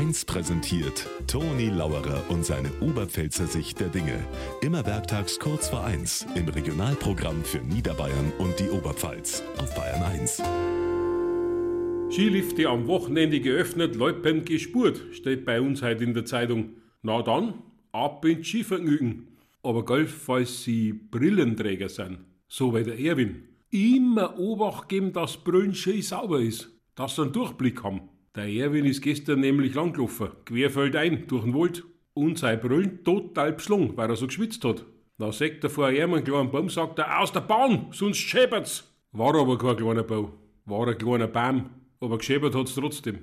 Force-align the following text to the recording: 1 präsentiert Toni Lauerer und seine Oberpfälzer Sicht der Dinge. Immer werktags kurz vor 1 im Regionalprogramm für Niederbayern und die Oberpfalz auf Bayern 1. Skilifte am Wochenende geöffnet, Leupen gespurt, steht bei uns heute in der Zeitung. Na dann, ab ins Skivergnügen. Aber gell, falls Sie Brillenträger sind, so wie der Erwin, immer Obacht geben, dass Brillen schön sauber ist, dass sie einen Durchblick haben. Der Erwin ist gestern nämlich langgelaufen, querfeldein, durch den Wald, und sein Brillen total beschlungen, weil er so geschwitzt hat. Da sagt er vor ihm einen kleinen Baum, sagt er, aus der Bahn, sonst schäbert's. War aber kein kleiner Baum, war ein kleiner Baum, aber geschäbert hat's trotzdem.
1 0.00 0.24
präsentiert 0.24 1.06
Toni 1.26 1.68
Lauerer 1.68 2.24
und 2.30 2.42
seine 2.42 2.70
Oberpfälzer 2.80 3.46
Sicht 3.46 3.80
der 3.80 3.88
Dinge. 3.88 4.18
Immer 4.62 4.86
werktags 4.86 5.38
kurz 5.38 5.68
vor 5.68 5.84
1 5.84 6.26
im 6.36 6.48
Regionalprogramm 6.48 7.44
für 7.44 7.58
Niederbayern 7.58 8.32
und 8.38 8.58
die 8.58 8.70
Oberpfalz 8.70 9.42
auf 9.58 9.74
Bayern 9.74 10.02
1. 10.02 10.42
Skilifte 12.10 12.66
am 12.70 12.86
Wochenende 12.86 13.40
geöffnet, 13.40 13.94
Leupen 13.94 14.46
gespurt, 14.46 15.02
steht 15.12 15.44
bei 15.44 15.60
uns 15.60 15.82
heute 15.82 16.04
in 16.04 16.14
der 16.14 16.24
Zeitung. 16.24 16.76
Na 17.02 17.20
dann, 17.20 17.62
ab 17.92 18.24
ins 18.24 18.46
Skivergnügen. 18.46 19.36
Aber 19.62 19.84
gell, 19.84 20.06
falls 20.06 20.64
Sie 20.64 20.94
Brillenträger 20.94 21.90
sind, 21.90 22.20
so 22.48 22.74
wie 22.74 22.84
der 22.84 22.98
Erwin, 22.98 23.42
immer 23.68 24.38
Obacht 24.38 24.88
geben, 24.88 25.12
dass 25.12 25.36
Brillen 25.36 25.74
schön 25.74 26.00
sauber 26.00 26.40
ist, 26.40 26.70
dass 26.94 27.16
sie 27.16 27.22
einen 27.22 27.34
Durchblick 27.34 27.84
haben. 27.84 28.08
Der 28.36 28.46
Erwin 28.46 28.84
ist 28.84 29.02
gestern 29.02 29.40
nämlich 29.40 29.74
langgelaufen, 29.74 30.28
querfeldein, 30.44 31.26
durch 31.26 31.42
den 31.42 31.54
Wald, 31.54 31.84
und 32.14 32.38
sein 32.38 32.60
Brillen 32.60 33.02
total 33.02 33.52
beschlungen, 33.52 33.96
weil 33.96 34.08
er 34.08 34.16
so 34.16 34.28
geschwitzt 34.28 34.64
hat. 34.64 34.84
Da 35.18 35.32
sagt 35.32 35.64
er 35.64 35.70
vor 35.70 35.90
ihm 35.90 36.14
einen 36.14 36.24
kleinen 36.24 36.50
Baum, 36.50 36.68
sagt 36.68 37.00
er, 37.00 37.20
aus 37.20 37.32
der 37.32 37.40
Bahn, 37.40 37.88
sonst 37.90 38.18
schäbert's. 38.18 38.88
War 39.10 39.34
aber 39.34 39.58
kein 39.58 39.76
kleiner 39.76 40.04
Baum, 40.04 40.32
war 40.64 40.86
ein 40.86 40.96
kleiner 40.96 41.26
Baum, 41.26 41.70
aber 41.98 42.18
geschäbert 42.18 42.54
hat's 42.54 42.74
trotzdem. 42.74 43.18